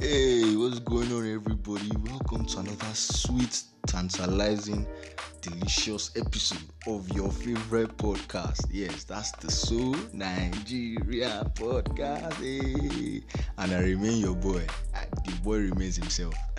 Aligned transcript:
Hey, 0.00 0.54
what's 0.54 0.78
going 0.78 1.10
on, 1.10 1.28
everybody? 1.28 1.90
Welcome 2.08 2.46
to 2.46 2.60
another 2.60 2.94
sweet, 2.94 3.62
tantalizing, 3.88 4.86
delicious 5.40 6.12
episode 6.14 6.62
of 6.86 7.10
your 7.10 7.28
favorite 7.32 7.96
podcast. 7.96 8.64
Yes, 8.70 9.02
that's 9.02 9.32
the 9.32 9.50
Soul 9.50 9.96
Nigeria 10.12 11.50
podcast. 11.54 12.32
Hey. 12.34 13.24
And 13.58 13.72
I 13.72 13.80
remain 13.80 14.18
your 14.18 14.36
boy. 14.36 14.64
The 15.24 15.32
boy 15.42 15.56
remains 15.56 15.96
himself. 15.96 16.34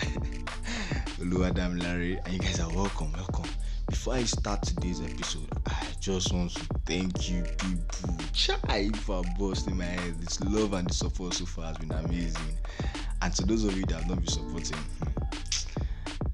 Hello, 1.18 1.46
Adam 1.46 1.78
Larry, 1.80 2.20
and 2.26 2.34
you 2.34 2.40
guys 2.40 2.60
are 2.60 2.74
welcome. 2.74 3.14
Welcome. 3.14 3.50
Before 3.90 4.16
I 4.16 4.24
start 4.24 4.62
today's 4.64 5.02
episode, 5.02 5.48
I 5.66 5.88
just 6.00 6.34
want 6.34 6.52
to 6.56 6.66
thank 6.86 7.30
you 7.30 7.44
people. 7.44 8.18
Chai 8.34 8.90
for 8.94 9.24
busting 9.40 9.78
my 9.78 9.86
head. 9.86 10.22
This 10.22 10.42
love 10.42 10.74
and 10.74 10.88
the 10.90 10.94
support 10.94 11.34
so 11.36 11.46
far 11.46 11.68
has 11.68 11.78
been 11.78 11.92
amazing. 11.94 12.58
And 13.22 13.34
to 13.34 13.46
those 13.46 13.66
of 13.66 13.76
you 13.76 13.86
that 13.86 13.96
have 13.96 14.08
not 14.08 14.18
been 14.18 14.28
supporting, 14.28 14.78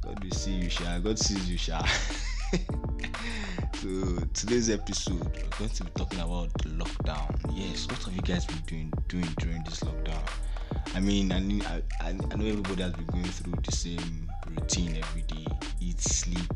God 0.01 0.23
will 0.23 0.31
see 0.31 0.51
you, 0.51 0.69
Sha. 0.69 0.99
God 0.99 1.17
sees 1.17 1.49
you, 1.49 1.57
Sha. 1.57 1.83
so 3.73 4.17
today's 4.33 4.69
episode, 4.69 5.19
we're 5.23 5.57
going 5.57 5.69
to 5.71 5.83
be 5.83 5.91
talking 5.95 6.19
about 6.19 6.53
lockdown. 6.59 7.35
Yes, 7.53 7.87
what 7.87 8.03
have 8.03 8.13
you 8.13 8.21
guys 8.21 8.45
been 8.45 8.61
doing 8.67 8.93
doing 9.07 9.27
during 9.39 9.63
this 9.63 9.79
lockdown? 9.79 10.21
I 10.93 10.99
mean, 10.99 11.31
I, 11.31 11.39
mean, 11.39 11.63
I, 11.63 11.81
I, 12.01 12.09
I 12.09 12.35
know 12.35 12.45
everybody 12.45 12.83
has 12.83 12.93
been 12.93 13.07
going 13.07 13.23
through 13.25 13.53
the 13.63 13.71
same 13.71 14.31
routine 14.49 14.95
every 14.95 15.23
day: 15.23 15.47
eat, 15.81 15.99
sleep, 15.99 16.53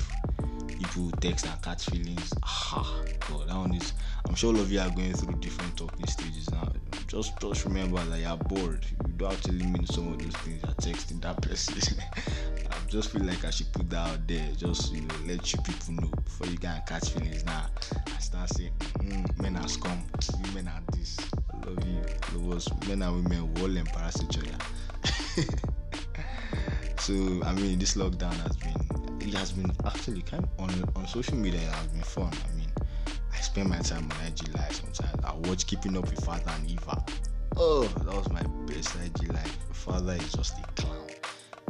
people 0.90 1.12
text 1.20 1.46
and 1.46 1.62
catch 1.62 1.86
feelings. 1.86 2.34
Ah, 2.44 3.04
God, 3.28 3.48
that 3.48 3.56
one 3.56 3.74
is. 3.76 3.94
I'm 4.28 4.36
sure 4.36 4.54
all 4.54 4.60
of 4.60 4.72
you 4.72 4.80
are 4.80 4.90
going 4.90 5.14
through 5.14 5.36
different 5.40 5.78
talking 5.78 6.08
stages 6.08 6.50
now. 6.52 6.72
Just, 7.08 7.40
just 7.40 7.66
remember 7.66 8.04
that 8.06 8.20
you're 8.20 8.38
bored. 8.38 8.86
You 9.08 9.14
don't 9.14 9.32
actually 9.34 9.64
mean 9.64 9.86
some 9.86 10.14
of 10.14 10.20
those 10.20 10.36
things. 10.38 10.62
You're 10.64 10.94
texting 10.94 11.22
that 11.22 11.42
person. 11.42 11.76
I 12.16 12.90
just 12.90 13.12
feel 13.12 13.24
like 13.24 13.46
I 13.46 13.50
should 13.50 13.72
put 13.72 13.90
that 13.92 14.10
out 14.10 14.28
there. 14.28 14.48
Just 14.58 14.94
you 14.94 15.02
know, 15.02 15.16
let 15.26 15.52
you 15.54 15.60
people 15.62 15.94
know 15.94 16.12
before 16.24 16.48
you 16.48 16.58
can 16.58 16.82
catch 16.88 17.10
feelings. 17.10 17.46
Now, 17.46 17.68
I 18.08 18.20
start 18.20 18.50
saying, 18.50 18.72
mm, 19.00 19.42
men 19.42 19.58
are 19.58 19.68
scum, 19.68 20.04
women 20.44 20.68
are 20.68 20.82
this. 20.94 21.18
I 21.54 21.66
love 21.68 21.86
you. 21.86 22.40
Love 22.40 22.58
us. 22.58 22.88
Men 22.88 23.02
and 23.02 23.24
women 23.24 23.54
will 23.54 23.64
all 23.64 23.78
embarrass 23.78 24.24
each 24.24 24.38
other. 24.38 25.44
so 27.00 27.14
I 27.44 27.54
mean, 27.54 27.80
this 27.80 27.96
lockdown 27.96 28.34
has 28.44 28.58
been 28.58 28.99
it 29.30 29.38
has 29.38 29.52
been 29.52 29.72
actually 29.86 30.24
kind 30.24 30.44
of 30.44 30.50
on 30.60 30.92
on 30.96 31.08
social 31.08 31.36
media. 31.36 31.62
It 31.62 31.74
has 31.74 31.88
been 31.88 32.02
fun. 32.02 32.32
I 32.34 32.58
mean, 32.58 32.72
I 33.32 33.40
spend 33.42 33.70
my 33.70 33.78
time 33.78 34.10
on 34.12 34.28
IG 34.28 34.56
Live 34.56 34.74
sometimes. 34.74 35.24
I 35.24 35.34
watch 35.48 35.68
Keeping 35.68 35.96
Up 35.98 36.10
with 36.10 36.24
Father 36.26 36.52
and 36.56 36.70
Eva. 36.70 37.04
Oh, 37.56 37.84
that 37.84 38.16
was 38.16 38.30
my 38.32 38.42
best 38.66 38.96
IG 38.96 39.32
Live. 39.32 39.58
Father 39.72 40.14
is 40.14 40.32
just 40.34 40.58
a 40.58 40.82
clown. 40.82 41.08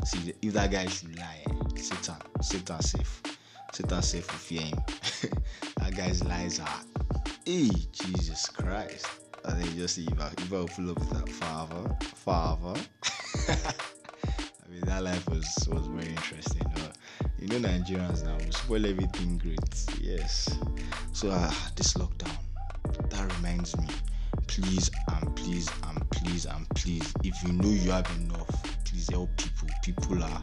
See, 0.05 0.33
if 0.41 0.53
that 0.53 0.71
guy 0.71 0.87
should 0.87 1.17
lie, 1.17 1.43
eh, 1.47 1.53
Satan, 1.75 2.15
Satan 2.41 2.81
safe, 2.81 3.21
Satan 3.73 4.01
safe 4.01 4.31
will 4.31 4.39
fear 4.39 4.61
him. 4.61 4.79
that 5.77 5.95
guy's 5.95 6.23
lies 6.23 6.61
are, 6.61 6.81
hey, 7.45 7.69
Jesus 7.91 8.47
Christ. 8.47 9.07
And 9.43 9.61
then 9.61 9.75
just 9.75 9.97
Eva, 9.97 10.31
Eva 10.41 10.59
will 10.59 10.67
pull 10.67 10.91
up 10.91 10.99
with 10.99 11.09
that 11.09 11.29
father, 11.29 11.97
father. 12.15 12.79
I 13.49 14.71
mean, 14.71 14.81
that 14.85 15.03
life 15.03 15.27
was 15.27 15.67
was 15.69 15.87
very 15.87 16.09
interesting. 16.09 16.68
Know, 17.49 17.67
Nigerians 17.67 18.23
now 18.23 18.37
we 18.45 18.51
spoil 18.51 18.85
everything 18.85 19.39
great. 19.39 19.85
Yes. 19.99 20.55
So 21.13 21.31
uh, 21.31 21.51
this 21.75 21.95
lockdown, 21.95 22.37
that 23.09 23.35
reminds 23.37 23.75
me. 23.75 23.87
Please 24.45 24.91
and 25.07 25.35
please 25.35 25.67
and 25.87 26.09
please 26.11 26.45
and 26.45 26.69
please, 26.75 27.11
if 27.23 27.33
you 27.43 27.53
know 27.53 27.69
you 27.69 27.89
have 27.89 28.07
enough, 28.17 28.83
please 28.85 29.09
help 29.09 29.35
people. 29.35 29.67
People 29.81 30.23
are 30.23 30.41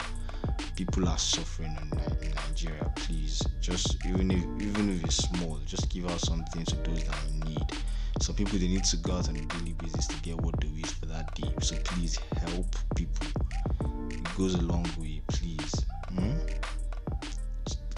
people 0.74 1.08
are 1.08 1.16
suffering 1.16 1.78
in, 1.80 2.34
Nigeria. 2.34 2.90
Please, 2.96 3.40
just 3.60 4.04
even 4.04 4.32
if 4.32 4.42
even 4.60 4.90
if 4.90 5.04
it's 5.04 5.16
small, 5.16 5.60
just 5.64 5.88
give 5.88 6.10
out 6.10 6.18
something 6.20 6.64
to 6.64 6.74
those 6.78 7.04
that 7.04 7.16
need. 7.46 7.62
Some 8.20 8.34
people 8.34 8.58
they 8.58 8.66
need 8.66 8.82
to 8.82 8.96
go 8.96 9.12
out 9.12 9.28
on 9.28 9.36
a 9.36 9.42
daily 9.42 9.74
basis 9.74 10.08
to 10.08 10.16
get 10.22 10.40
what 10.40 10.60
they 10.60 10.68
wish 10.68 10.86
for 10.92 11.06
that 11.06 11.32
day. 11.36 11.52
So 11.62 11.76
please 11.84 12.18
help 12.36 12.66
people. 12.96 13.28
It 14.10 14.36
goes 14.36 14.56
a 14.56 14.62
long 14.62 14.88
way, 14.98 15.22
please. 15.28 15.85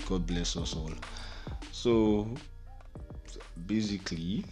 God 0.09 0.27
bless 0.27 0.57
us 0.57 0.75
all. 0.75 0.91
So 1.71 2.27
basically, 3.67 4.43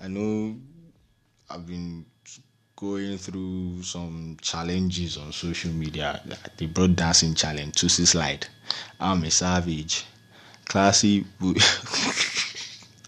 I 0.00 0.06
know 0.06 0.54
I've 1.50 1.66
been 1.66 2.06
going 2.76 3.18
through 3.18 3.82
some 3.82 4.36
challenges 4.40 5.16
on 5.16 5.32
social 5.32 5.72
media. 5.72 6.22
The 6.56 6.66
broad 6.66 6.94
dancing 6.94 7.34
challenge, 7.34 7.74
Toosie 7.74 8.06
slide. 8.06 8.46
I'm 9.00 9.24
a 9.24 9.30
savage. 9.32 10.06
Classy. 10.66 11.24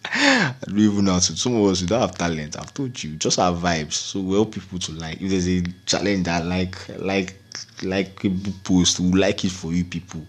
I 0.07 0.55
don't 0.67 0.79
even 0.79 1.05
know 1.05 1.13
how 1.13 1.19
to. 1.21 1.37
Some 1.37 1.55
of 1.55 1.71
us 1.71 1.81
we 1.81 1.87
don't 1.87 2.01
have 2.01 2.19
talent. 2.19 2.59
I've 2.59 2.75
told 2.75 3.01
you, 3.01 3.15
just 3.15 3.39
have 3.39 3.55
vibes. 3.55 3.93
So 3.93 4.19
we 4.19 4.35
help 4.35 4.53
people 4.53 4.81
to 4.81 4.93
like. 4.93 5.21
If 5.23 5.31
there's 5.31 5.47
a 5.47 5.63
challenge 5.87 6.25
that 6.25 6.45
like 6.45 6.77
like 6.99 7.37
like 7.85 8.21
people 8.21 8.53
post, 8.65 8.99
we 8.99 9.13
like 9.13 9.45
it 9.45 9.53
for 9.53 9.73
you 9.73 9.85
people. 9.85 10.27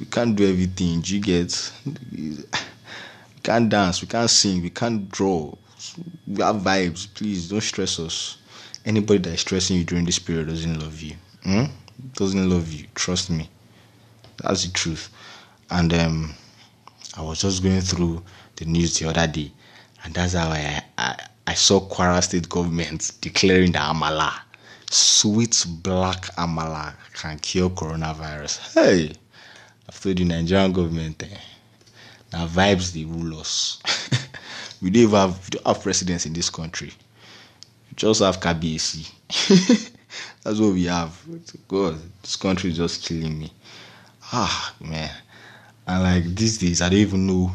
We 0.00 0.06
can't 0.06 0.34
do 0.34 0.48
everything. 0.48 1.02
You 1.04 1.20
get? 1.20 1.72
We 2.10 2.38
can't 3.42 3.68
dance. 3.68 4.00
We 4.00 4.08
can't 4.08 4.30
sing. 4.30 4.62
We 4.62 4.70
can't 4.70 5.10
draw. 5.10 5.54
We 6.26 6.42
have 6.42 6.56
vibes. 6.56 7.06
Please 7.14 7.50
don't 7.50 7.60
stress 7.60 7.98
us. 7.98 8.38
Anybody 8.86 9.18
that 9.18 9.34
is 9.34 9.40
stressing 9.40 9.76
you 9.76 9.84
during 9.84 10.06
this 10.06 10.18
period 10.18 10.48
doesn't 10.48 10.80
love 10.80 11.00
you. 11.02 11.16
Hmm? 11.42 11.64
Doesn't 12.14 12.48
love 12.48 12.72
you. 12.72 12.86
Trust 12.94 13.28
me. 13.28 13.50
That's 14.42 14.64
the 14.64 14.72
truth. 14.72 15.10
And 15.70 15.92
um, 15.92 16.34
I 17.16 17.22
was 17.22 17.42
just 17.42 17.62
going 17.62 17.82
through 17.82 18.22
the 18.56 18.64
news 18.64 18.98
the 18.98 19.08
other 19.10 19.26
day, 19.26 19.52
and 20.04 20.14
that's 20.14 20.32
how 20.32 20.48
I 20.48 20.82
I, 20.96 21.16
I 21.46 21.54
saw 21.54 21.80
Kwara 21.80 22.22
State 22.22 22.48
government 22.48 23.12
declaring 23.20 23.72
that 23.72 23.94
Amala, 23.94 24.32
sweet 24.90 25.66
black 25.82 26.22
Amala, 26.36 26.94
can 27.12 27.38
cure 27.38 27.68
coronavirus. 27.70 28.74
Hey, 28.74 29.12
Told 29.90 30.16
the 30.16 30.24
Nigerian 30.24 30.72
government, 30.72 31.22
eh, 31.22 31.36
now 32.32 32.46
vibes 32.46 32.92
they 32.92 33.04
rule 33.04 33.38
us. 33.40 33.78
we 34.82 34.90
don't 34.90 35.02
even 35.02 35.14
have, 35.14 35.38
we 35.44 35.50
don't 35.58 35.66
have 35.66 35.82
presidents 35.82 36.26
in 36.26 36.32
this 36.32 36.48
country. 36.48 36.88
We 37.90 37.96
just 37.96 38.20
have 38.22 38.40
KBAC. 38.40 39.10
That's 40.42 40.58
what 40.58 40.72
we 40.72 40.84
have. 40.84 41.20
God, 41.68 41.98
this 42.22 42.36
country 42.36 42.70
is 42.70 42.76
just 42.78 43.04
killing 43.04 43.38
me. 43.38 43.52
Ah, 44.32 44.74
man. 44.80 45.10
And 45.86 46.02
like 46.02 46.24
these 46.36 46.56
days, 46.58 46.80
I 46.80 46.88
don't 46.88 46.98
even 46.98 47.26
know. 47.26 47.52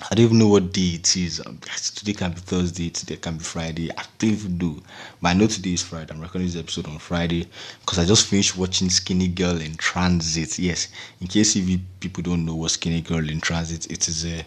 I 0.00 0.14
don't 0.14 0.26
even 0.26 0.38
know 0.38 0.46
what 0.48 0.72
day 0.72 0.94
it 0.94 1.16
is. 1.16 1.40
Um, 1.44 1.58
Today 1.96 2.12
can 2.12 2.30
be 2.30 2.38
Thursday, 2.38 2.88
today 2.88 3.16
can 3.16 3.36
be 3.36 3.42
Friday. 3.42 3.90
I 3.90 4.04
don't 4.18 4.30
even 4.30 4.56
know. 4.56 4.80
But 5.20 5.28
I 5.30 5.32
know 5.34 5.48
today 5.48 5.72
is 5.72 5.82
Friday. 5.82 6.12
I'm 6.14 6.20
recording 6.20 6.46
this 6.46 6.56
episode 6.56 6.86
on 6.86 6.98
Friday 7.00 7.48
because 7.80 7.98
I 7.98 8.04
just 8.04 8.26
finished 8.28 8.56
watching 8.56 8.90
Skinny 8.90 9.26
Girl 9.26 9.60
in 9.60 9.74
Transit. 9.76 10.56
Yes, 10.58 10.88
in 11.20 11.26
case 11.26 11.56
if 11.56 11.68
you 11.68 11.80
people 11.98 12.22
don't 12.22 12.44
know 12.44 12.54
what 12.54 12.70
Skinny 12.70 13.00
Girl 13.00 13.28
in 13.28 13.40
Transit, 13.40 13.90
it 13.90 14.06
is 14.06 14.24
a 14.24 14.44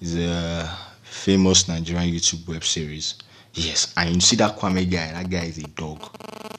is 0.00 0.16
a 0.16 0.74
famous 1.02 1.68
Nigerian 1.68 2.08
YouTube 2.10 2.48
web 2.48 2.64
series. 2.64 3.16
Yes, 3.52 3.92
and 3.96 4.14
you 4.14 4.20
see 4.22 4.36
that 4.36 4.56
Kwame 4.56 4.90
guy. 4.90 5.12
That 5.12 5.28
guy 5.28 5.44
is 5.44 5.58
a 5.58 5.66
dog. 5.68 6.00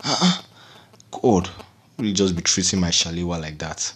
Uh-uh. 0.04 0.42
God, 1.12 1.50
you 1.98 2.14
just 2.14 2.36
be 2.36 2.44
treating 2.44 2.80
my 2.80 2.90
Shalewa 2.90 3.42
like 3.42 3.58
that? 3.58 3.92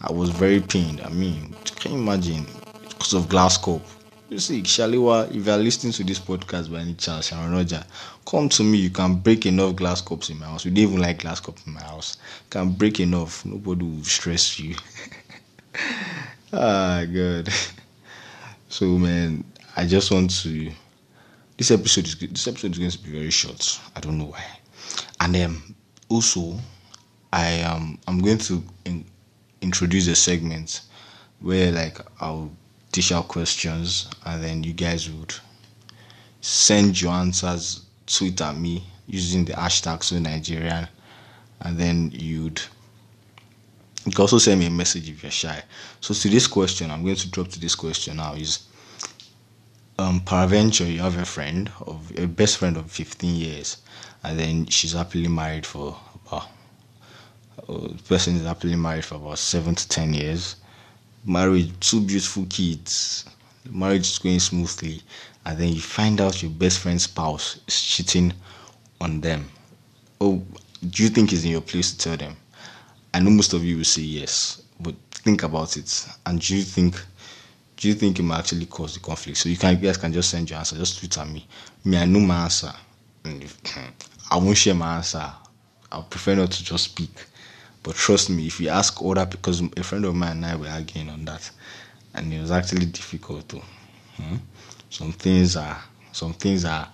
I 0.00 0.12
was 0.12 0.30
very 0.30 0.60
pained. 0.60 1.00
I 1.00 1.08
mean, 1.08 1.52
can 1.80 1.92
you 1.92 1.98
imagine? 1.98 2.46
Of 3.14 3.28
glass 3.28 3.56
cup. 3.56 3.82
You 4.28 4.38
see, 4.40 4.62
Shalewa, 4.62 5.28
if 5.30 5.46
you 5.46 5.52
are 5.52 5.58
listening 5.58 5.92
to 5.92 6.02
this 6.02 6.18
podcast 6.18 6.72
by 6.72 6.80
any 6.80 6.94
chance, 6.94 7.28
Sharon 7.28 7.52
Roger, 7.52 7.84
come 8.26 8.48
to 8.48 8.64
me. 8.64 8.78
You 8.78 8.90
can 8.90 9.14
break 9.16 9.46
enough 9.46 9.76
glass 9.76 10.00
cups 10.00 10.30
in 10.30 10.38
my 10.40 10.46
house. 10.46 10.64
We 10.64 10.72
don't 10.72 10.78
even 10.78 10.98
like 11.00 11.20
glass 11.20 11.38
cup 11.38 11.56
in 11.64 11.74
my 11.74 11.82
house. 11.82 12.16
You 12.46 12.50
can 12.50 12.70
break 12.72 12.98
enough. 12.98 13.44
Nobody 13.46 13.84
will 13.84 14.02
stress 14.02 14.58
you. 14.58 14.74
ah, 16.52 17.04
God. 17.12 17.48
So, 18.68 18.98
man, 18.98 19.44
I 19.76 19.86
just 19.86 20.10
want 20.10 20.30
to. 20.42 20.72
This 21.56 21.70
episode 21.70 22.06
is 22.06 22.16
this 22.16 22.48
episode 22.48 22.72
is 22.72 22.78
going 22.78 22.90
to 22.90 22.98
be 22.98 23.12
very 23.12 23.30
short. 23.30 23.80
I 23.94 24.00
don't 24.00 24.18
know 24.18 24.26
why. 24.26 24.44
And 25.20 25.36
um, 25.36 25.74
also, 26.08 26.58
I 27.32 27.46
am 27.62 27.98
I'm 28.08 28.18
going 28.18 28.38
to 28.38 28.62
in, 28.84 29.04
introduce 29.62 30.08
a 30.08 30.16
segment 30.16 30.80
where 31.40 31.70
like 31.70 31.98
I'll 32.20 32.50
out 33.12 33.28
questions 33.28 34.08
and 34.24 34.42
then 34.42 34.62
you 34.64 34.72
guys 34.72 35.10
would 35.10 35.34
send 36.40 36.98
your 37.00 37.12
answers 37.12 37.82
tweet 38.06 38.40
at 38.40 38.56
me 38.56 38.82
using 39.06 39.44
the 39.44 39.52
hashtag 39.52 40.02
so 40.02 40.18
Nigerian 40.18 40.88
and 41.60 41.78
then 41.78 42.10
you'd 42.12 42.60
you 44.06 44.12
can 44.12 44.22
also 44.22 44.38
send 44.38 44.60
me 44.60 44.66
a 44.66 44.70
message 44.70 45.10
if 45.10 45.22
you're 45.22 45.32
shy. 45.32 45.62
So 46.00 46.14
to 46.14 46.28
this 46.28 46.46
question, 46.46 46.92
I'm 46.92 47.02
going 47.02 47.16
to 47.16 47.28
drop 47.28 47.48
to 47.48 47.60
this 47.60 47.74
question 47.74 48.18
now 48.18 48.34
is 48.34 48.60
um 49.98 50.20
peradventure 50.20 50.84
you 50.84 51.00
have 51.00 51.16
a 51.18 51.24
friend 51.24 51.70
of 51.86 52.12
a 52.18 52.26
best 52.26 52.58
friend 52.58 52.76
of 52.76 52.90
15 52.90 53.34
years 53.34 53.78
and 54.22 54.38
then 54.38 54.66
she's 54.66 54.92
happily 54.92 55.28
married 55.28 55.64
for 55.64 55.96
about 56.26 56.48
uh, 57.68 57.88
person 58.06 58.36
is 58.36 58.44
happily 58.44 58.76
married 58.76 59.04
for 59.04 59.14
about 59.14 59.38
seven 59.38 59.74
to 59.74 59.88
ten 59.88 60.12
years 60.12 60.56
married 61.26 61.72
two 61.80 62.00
beautiful 62.00 62.46
kids 62.48 63.24
marriage 63.70 64.08
is 64.08 64.18
going 64.18 64.38
smoothly 64.38 65.02
and 65.44 65.58
then 65.58 65.72
you 65.72 65.80
find 65.80 66.20
out 66.20 66.42
your 66.42 66.50
best 66.52 66.78
friend's 66.78 67.04
spouse 67.04 67.60
is 67.66 67.80
cheating 67.80 68.32
on 69.00 69.20
them 69.20 69.44
oh 70.20 70.42
do 70.90 71.02
you 71.02 71.08
think 71.08 71.32
it's 71.32 71.44
in 71.44 71.50
your 71.50 71.60
place 71.60 71.92
to 71.92 71.98
tell 71.98 72.16
them 72.16 72.36
i 73.12 73.20
know 73.20 73.30
most 73.30 73.52
of 73.52 73.64
you 73.64 73.76
will 73.76 73.84
say 73.84 74.02
yes 74.02 74.62
but 74.80 74.94
think 75.10 75.42
about 75.42 75.76
it 75.76 76.06
and 76.26 76.40
do 76.40 76.56
you 76.56 76.62
think 76.62 76.94
do 77.76 77.88
you 77.88 77.94
think 77.94 78.18
it 78.18 78.22
might 78.22 78.38
actually 78.38 78.66
cause 78.66 78.94
the 78.94 79.00
conflict? 79.00 79.38
So 79.38 79.48
you 79.48 79.56
can 79.56 79.76
you 79.76 79.82
guys 79.82 79.96
can 79.98 80.12
just 80.12 80.30
send 80.30 80.48
your 80.48 80.58
answer, 80.58 80.76
just 80.76 80.98
tweet 80.98 81.18
at 81.18 81.28
me. 81.28 81.46
Me, 81.84 81.98
I 81.98 82.06
know 82.06 82.20
my 82.20 82.44
answer. 82.44 82.72
I 84.30 84.36
won't 84.38 84.56
share 84.56 84.74
my 84.74 84.96
answer. 84.96 85.30
I 85.92 86.00
prefer 86.08 86.34
not 86.34 86.50
to 86.52 86.64
just 86.64 86.84
speak. 86.84 87.10
But 87.86 87.94
trust 87.94 88.30
me, 88.30 88.48
if 88.48 88.58
you 88.58 88.68
ask 88.68 89.00
other 89.00 89.24
because 89.26 89.62
a 89.76 89.84
friend 89.84 90.04
of 90.06 90.16
mine 90.16 90.38
and 90.38 90.46
I 90.46 90.56
were 90.56 90.66
arguing 90.66 91.08
on 91.08 91.24
that, 91.26 91.48
and 92.14 92.32
it 92.32 92.40
was 92.40 92.50
actually 92.50 92.86
difficult 92.86 93.48
to. 93.50 93.58
Hmm? 94.16 94.36
Some 94.90 95.12
things 95.12 95.54
are 95.54 95.80
some 96.10 96.32
things 96.32 96.64
are 96.64 96.88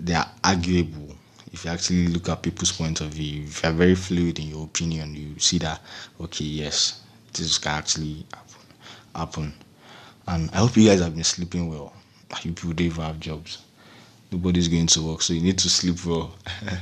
they 0.00 0.14
are 0.14 0.30
arguable. 0.42 1.14
If 1.52 1.66
you 1.66 1.70
actually 1.70 2.06
look 2.06 2.30
at 2.30 2.42
people's 2.42 2.72
point 2.72 3.02
of 3.02 3.08
view, 3.08 3.44
if 3.44 3.62
you're 3.62 3.72
very 3.72 3.94
fluid 3.94 4.38
in 4.38 4.48
your 4.48 4.64
opinion, 4.64 5.14
you 5.14 5.38
see 5.38 5.58
that 5.58 5.82
okay, 6.18 6.46
yes, 6.46 7.02
this 7.34 7.58
can 7.58 7.72
actually 7.72 8.24
happen. 8.32 8.72
happen. 9.14 9.54
And 10.28 10.50
I 10.52 10.56
hope 10.60 10.78
you 10.78 10.88
guys 10.88 11.02
have 11.02 11.14
been 11.14 11.24
sleeping 11.24 11.68
well. 11.68 11.92
You 12.42 12.54
people 12.54 12.70
don't 12.72 12.86
even 12.86 13.02
have 13.04 13.20
jobs. 13.20 13.58
Nobody's 14.32 14.68
going 14.68 14.86
to 14.86 15.02
work, 15.02 15.20
so 15.20 15.34
you 15.34 15.42
need 15.42 15.58
to 15.58 15.68
sleep 15.68 16.06
well. 16.06 16.34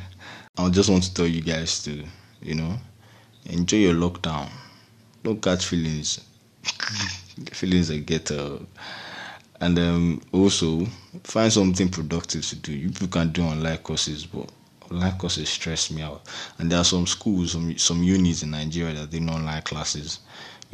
I 0.56 0.68
just 0.68 0.88
want 0.88 1.02
to 1.02 1.12
tell 1.12 1.26
you 1.26 1.40
guys 1.40 1.82
to, 1.82 2.04
you 2.40 2.54
know, 2.54 2.78
enjoy 3.46 3.78
your 3.78 3.94
lockdown. 3.94 4.48
Don't 5.22 5.40
catch 5.42 5.66
feelings. 5.66 6.20
feelings 7.52 7.88
that 7.88 8.06
get 8.06 8.30
uh, 8.30 8.58
and 9.60 9.78
um, 9.78 10.22
also 10.32 10.86
find 11.24 11.52
something 11.52 11.88
productive 11.88 12.44
to 12.46 12.56
do. 12.56 12.72
You 12.72 12.90
people 12.90 13.08
can 13.08 13.30
do 13.32 13.42
online 13.42 13.78
courses, 13.78 14.26
but 14.26 14.50
online 14.90 15.16
courses 15.18 15.48
stress 15.48 15.90
me 15.90 16.02
out. 16.02 16.22
And 16.58 16.70
there 16.70 16.78
are 16.78 16.84
some 16.84 17.06
schools, 17.06 17.52
some 17.52 17.76
some 17.78 18.02
unis 18.02 18.42
in 18.42 18.50
Nigeria 18.50 18.94
that 18.94 19.10
they 19.10 19.18
do 19.20 19.28
online 19.28 19.62
classes 19.62 20.20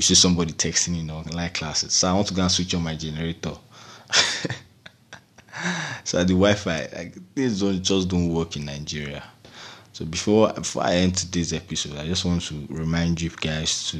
you 0.00 0.02
see 0.02 0.14
somebody 0.14 0.52
texting 0.54 0.98
in 0.98 1.10
online 1.10 1.50
classes. 1.50 1.92
So 1.92 2.08
I 2.08 2.14
want 2.14 2.26
to 2.28 2.32
go 2.34 2.40
and 2.40 2.50
switch 2.50 2.72
on 2.74 2.82
my 2.82 2.94
generator. 2.96 3.52
so 6.04 6.24
the 6.24 6.32
Wi-Fi, 6.32 6.88
like 6.96 7.12
things 7.34 7.60
don't 7.60 7.82
just 7.82 8.08
don't 8.08 8.32
work 8.32 8.56
in 8.56 8.64
Nigeria. 8.64 9.22
So 10.00 10.06
before 10.06 10.50
before 10.54 10.84
I 10.84 10.94
end 10.94 11.14
today's 11.14 11.52
episode, 11.52 11.98
I 11.98 12.06
just 12.06 12.24
want 12.24 12.40
to 12.44 12.66
remind 12.70 13.20
you 13.20 13.28
guys 13.28 13.90
to 13.90 13.98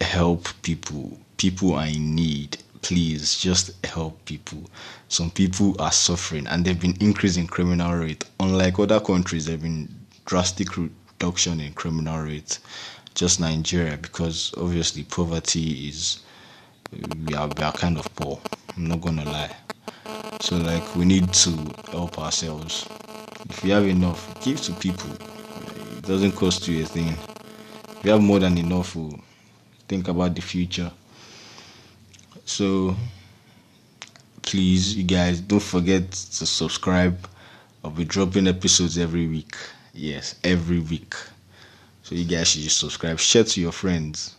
help 0.00 0.46
people. 0.62 1.18
People 1.36 1.74
are 1.74 1.88
in 1.88 2.14
need. 2.14 2.58
Please 2.80 3.36
just 3.36 3.84
help 3.84 4.24
people. 4.24 4.70
Some 5.08 5.32
people 5.32 5.74
are 5.80 5.90
suffering 5.90 6.46
and 6.46 6.64
they've 6.64 6.80
been 6.80 6.96
increasing 7.00 7.48
criminal 7.48 7.92
rate. 7.96 8.24
Unlike 8.38 8.78
other 8.78 9.00
countries, 9.00 9.46
there've 9.46 9.60
been 9.60 9.92
drastic 10.26 10.68
reduction 10.76 11.58
in 11.58 11.72
criminal 11.72 12.20
rate 12.22 12.60
just 13.16 13.40
Nigeria 13.40 13.96
because 13.96 14.54
obviously 14.56 15.02
poverty 15.02 15.88
is 15.88 16.20
we 17.26 17.34
are, 17.34 17.48
we 17.48 17.64
are 17.64 17.72
kind 17.72 17.98
of 17.98 18.04
poor. 18.14 18.40
I'm 18.76 18.86
not 18.86 19.00
gonna 19.00 19.24
lie. 19.24 19.56
So 20.40 20.56
like 20.58 20.94
we 20.94 21.04
need 21.04 21.32
to 21.32 21.50
help 21.90 22.16
ourselves. 22.20 22.86
If 23.48 23.64
you 23.64 23.72
have 23.72 23.86
enough, 23.86 24.40
give 24.42 24.60
to 24.62 24.72
people. 24.74 25.10
It 25.12 26.02
doesn't 26.02 26.32
cost 26.32 26.66
you 26.68 26.82
a 26.82 26.86
thing. 26.86 27.08
If 27.08 28.00
you 28.04 28.10
have 28.10 28.22
more 28.22 28.38
than 28.38 28.58
enough, 28.58 28.96
we'll 28.96 29.20
think 29.88 30.08
about 30.08 30.34
the 30.34 30.42
future. 30.42 30.90
So 32.44 32.96
please, 34.42 34.96
you 34.96 35.04
guys, 35.04 35.40
don't 35.40 35.62
forget 35.62 36.10
to 36.10 36.46
subscribe. 36.46 37.28
I'll 37.82 37.90
be 37.90 38.04
dropping 38.04 38.46
episodes 38.46 38.98
every 38.98 39.26
week. 39.26 39.54
Yes, 39.92 40.36
every 40.44 40.80
week. 40.80 41.14
So 42.02 42.14
you 42.14 42.24
guys 42.24 42.48
should 42.48 42.62
just 42.62 42.78
subscribe, 42.78 43.18
share 43.18 43.44
to 43.44 43.60
your 43.60 43.72
friends. 43.72 44.36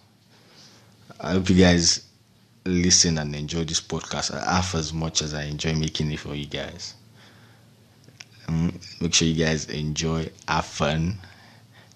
I 1.19 1.31
hope 1.33 1.49
you 1.49 1.55
guys 1.55 2.05
listen 2.65 3.17
and 3.17 3.35
enjoy 3.35 3.63
this 3.63 3.81
podcast 3.81 4.33
half 4.43 4.75
as 4.75 4.93
much 4.93 5.21
as 5.21 5.33
I 5.33 5.43
enjoy 5.43 5.73
making 5.73 6.11
it 6.11 6.19
for 6.19 6.35
you 6.35 6.45
guys. 6.45 6.95
Um, 8.47 8.79
make 9.01 9.13
sure 9.13 9.27
you 9.27 9.43
guys 9.45 9.65
enjoy, 9.69 10.29
have 10.47 10.65
fun, 10.65 11.17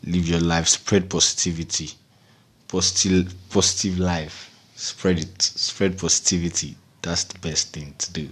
live 0.04 0.28
your 0.28 0.40
life, 0.40 0.68
spread 0.68 1.10
positivity, 1.10 1.92
positive, 2.68 3.34
positive 3.50 4.00
life. 4.00 4.46
Spread 4.75 5.19
it, 5.19 5.42
spread 5.42 5.98
positivity. 5.98 6.75
That's 7.01 7.25
the 7.25 7.38
best 7.40 7.74
thing 7.74 7.94
to 7.98 8.13
do. 8.13 8.30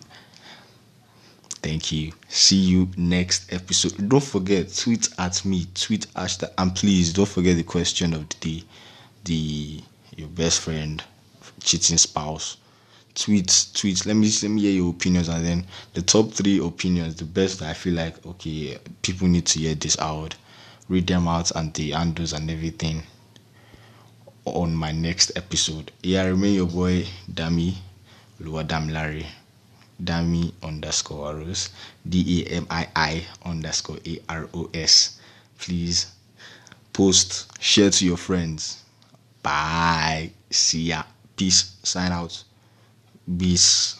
Thank 1.62 1.92
you. 1.92 2.14
See 2.30 2.56
you 2.56 2.90
next 2.96 3.52
episode. 3.52 4.08
Don't 4.08 4.24
forget, 4.24 4.74
tweet 4.74 5.10
at 5.18 5.44
me, 5.44 5.66
tweet 5.74 6.08
hashtag, 6.14 6.52
and 6.58 6.74
please 6.74 7.12
don't 7.12 7.28
forget 7.28 7.58
the 7.58 7.64
question 7.64 8.14
of 8.14 8.30
the 8.30 8.36
day. 8.40 8.64
The 9.26 9.82
your 10.16 10.30
best 10.30 10.62
friend, 10.62 11.04
cheating 11.62 11.98
spouse. 11.98 12.58
Tweet, 13.18 13.66
tweet. 13.74 14.06
Let 14.06 14.16
me 14.16 14.30
let 14.44 14.52
me 14.52 14.62
hear 14.62 14.72
your 14.72 14.92
opinions, 14.92 15.28
and 15.28 15.44
then 15.44 15.66
the 15.96 16.04
top 16.04 16.32
three 16.34 16.60
opinions, 16.60 17.16
the 17.16 17.26
best 17.26 17.64
I 17.64 17.74
feel 17.74 17.96
like 17.96 18.24
okay, 18.24 18.78
people 19.02 19.28
need 19.28 19.48
to 19.48 19.60
hear 19.60 19.74
this 19.74 19.98
out. 19.98 20.36
Read 20.88 21.08
them 21.08 21.28
out 21.28 21.50
and 21.52 21.74
the 21.74 21.92
handles 21.92 22.34
and 22.34 22.50
everything 22.52 23.02
on 24.46 24.76
my 24.76 24.92
next 24.92 25.32
episode. 25.36 25.92
Yeah, 26.04 26.22
I 26.22 26.28
remain 26.28 26.54
your 26.54 26.68
boy 26.68 27.08
Dami 27.32 27.74
Luadam 28.40 28.92
Larry. 28.92 29.26
Dami 30.02 30.54
underscore 30.62 31.30
Aros, 31.30 31.72
D 32.08 32.46
A 32.46 32.58
M 32.58 32.68
I 32.70 32.88
I 32.96 33.26
underscore 33.44 33.98
A 34.06 34.20
R 34.30 34.48
O 34.54 34.70
S. 34.76 35.20
Please 35.58 36.12
post, 36.94 37.52
share 37.60 37.90
to 37.90 38.06
your 38.06 38.18
friends. 38.18 38.84
Bye. 39.42 40.30
See 40.52 40.84
ya. 40.84 41.02
Peace. 41.36 41.78
Sign 41.82 42.12
out. 42.12 42.44
Peace. 43.28 44.00